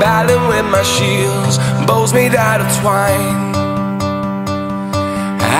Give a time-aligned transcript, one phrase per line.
[0.00, 3.54] battling with my shields, bows made out of twine.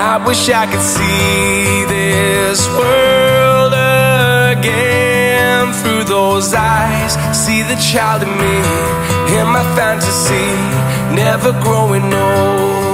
[0.09, 3.73] I wish I could see this world
[4.57, 7.13] again through those eyes.
[7.37, 8.57] See the child in me,
[9.39, 10.49] in my fantasy,
[11.15, 12.86] never growing old.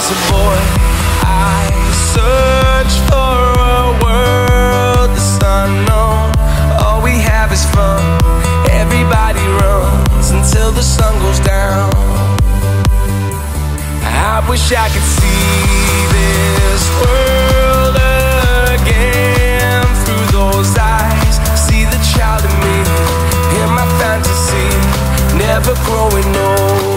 [0.00, 0.58] Was a boy,
[1.28, 1.68] I
[2.14, 3.36] searched for
[3.76, 6.32] a world that's unknown.
[6.80, 8.00] All we have is fun.
[8.70, 11.90] Everybody runs until the sun goes down.
[14.32, 15.52] I wish I could see
[16.16, 17.96] this world
[18.80, 21.34] again through those eyes.
[21.66, 22.78] See the child in me,
[23.60, 24.68] in my fantasy,
[25.36, 26.89] never growing old.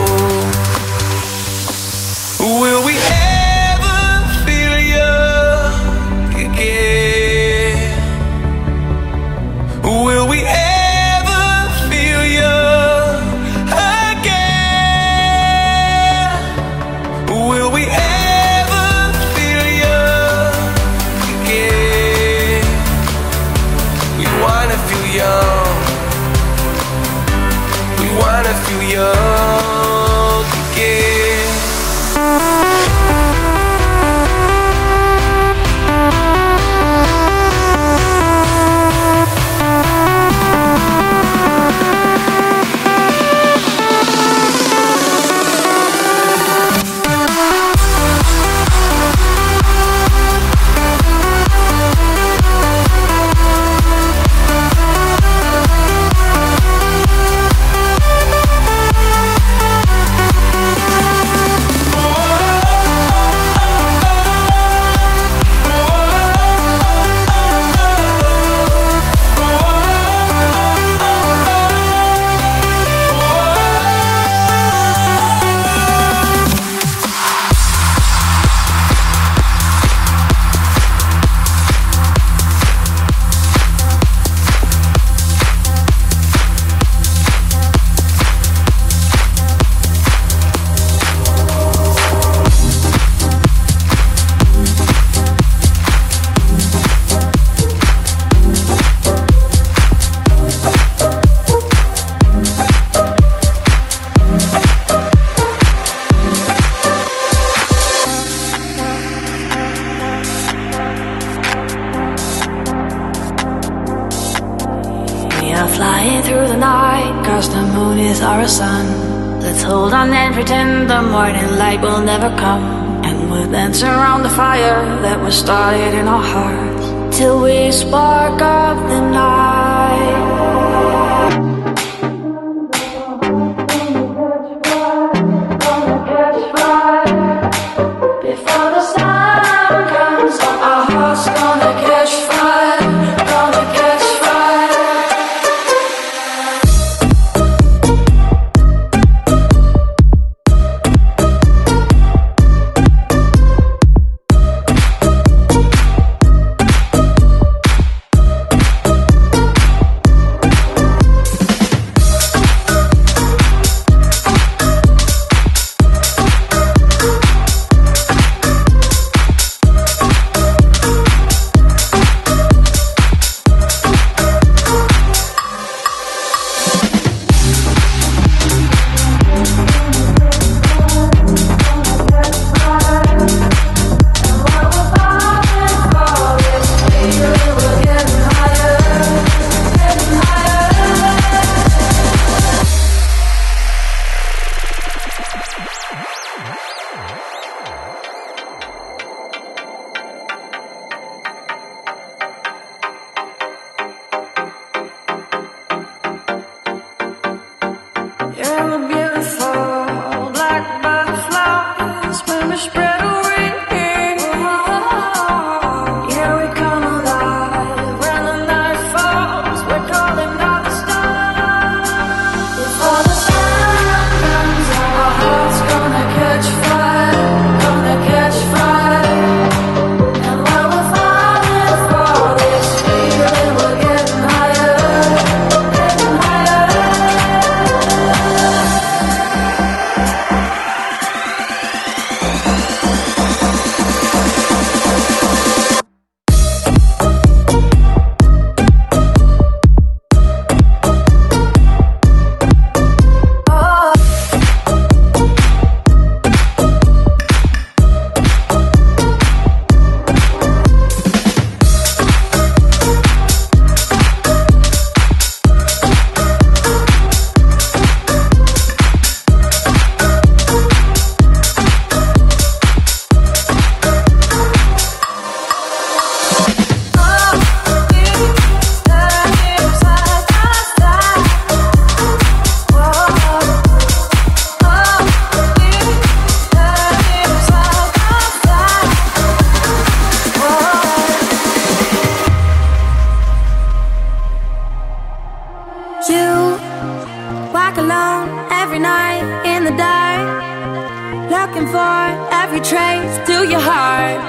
[301.34, 301.98] Looking for
[302.32, 304.20] every trace to your heart.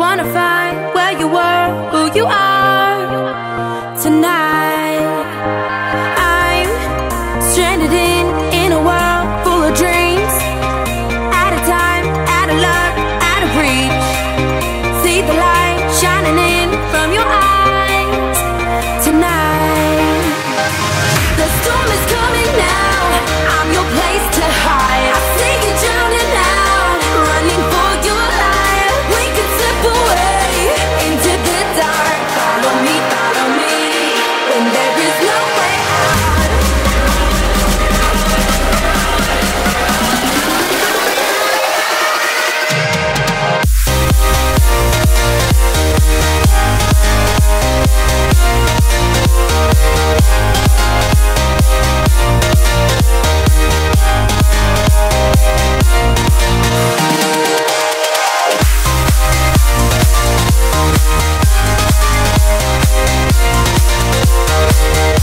[0.00, 2.55] Wanna find where you were, who you are.
[64.36, 65.15] Música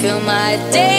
[0.00, 0.89] fill my day.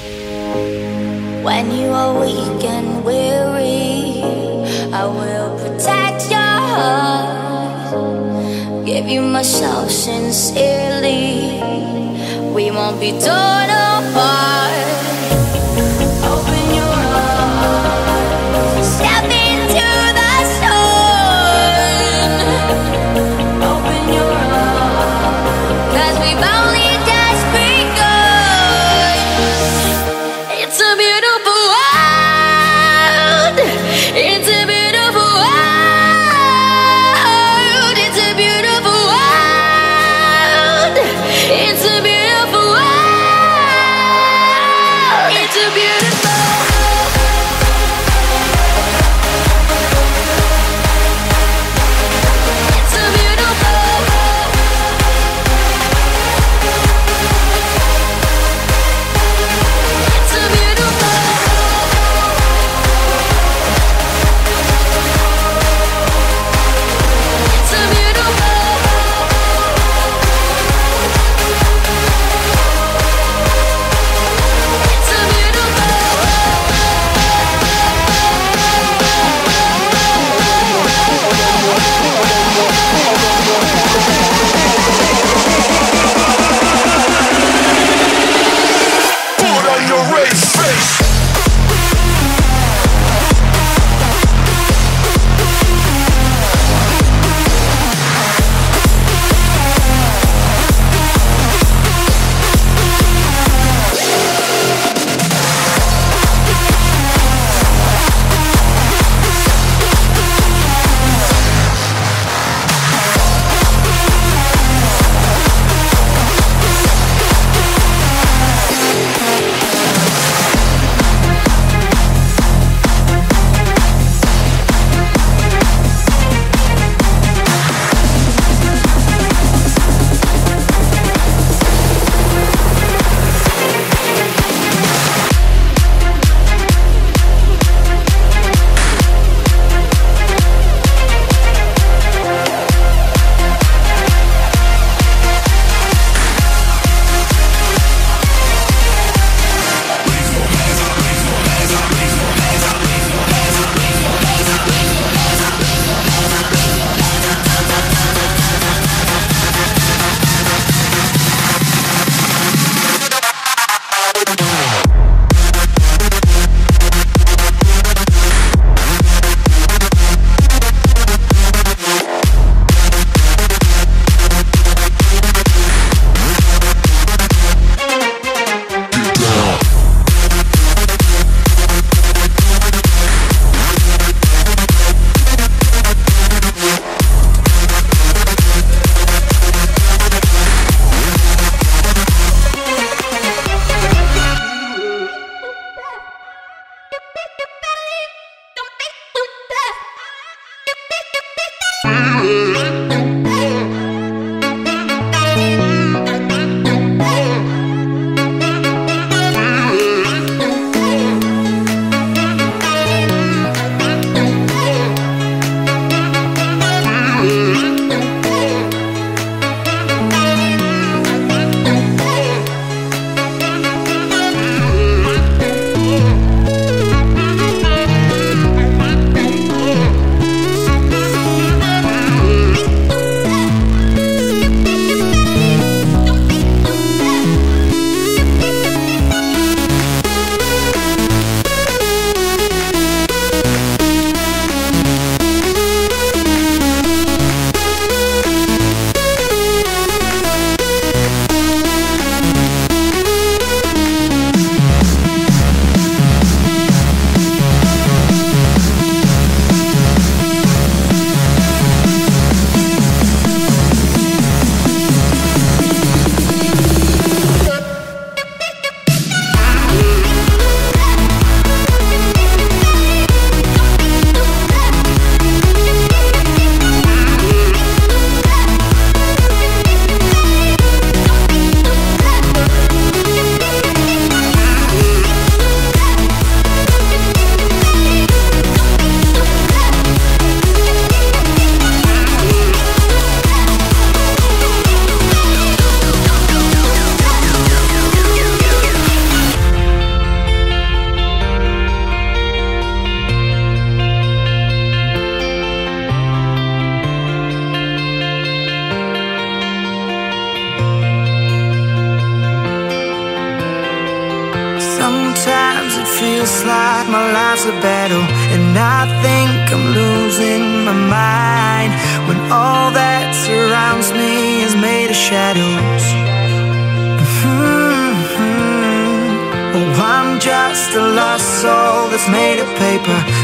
[0.00, 4.22] When you are weak and weary,
[4.94, 7.92] I will protect your heart.
[8.86, 11.60] Give you myself sincerely.
[12.54, 14.59] We won't be torn apart.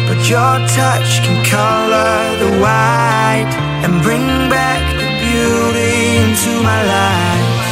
[0.09, 3.53] But your touch can color the white
[3.85, 7.65] And bring back the beauty into my life.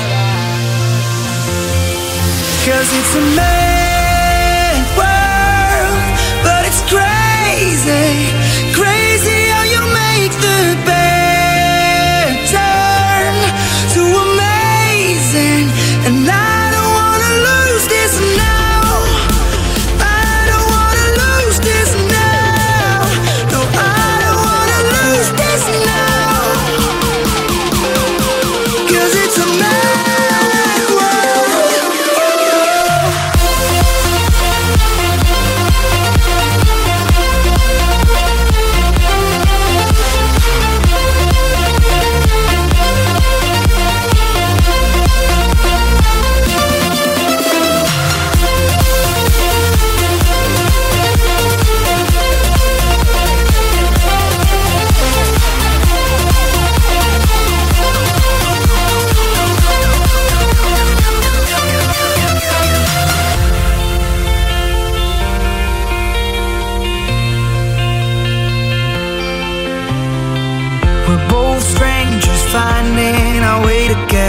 [2.66, 6.02] Cause it's a mad world
[6.46, 8.43] But it's crazy.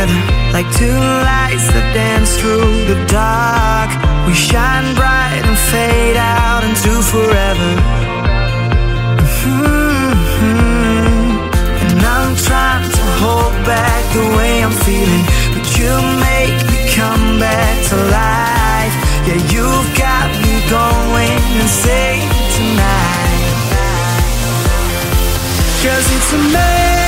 [0.05, 0.97] together like two
[1.27, 3.89] lights that dance through the dark.
[4.27, 7.71] We shine bright and fade out into forever.
[9.45, 11.35] Mm -hmm.
[11.83, 15.93] And I'm trying to hold back the way I'm feeling, but you
[16.29, 18.95] make me come back to life.
[19.27, 23.43] Yeah, you've got me going insane tonight.
[25.83, 27.04] Cause it's amazing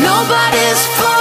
[0.00, 1.13] nobody's fault.